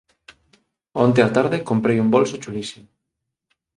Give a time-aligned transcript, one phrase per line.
[1.03, 2.87] Onte á tarde comprei un bolso chulísimo.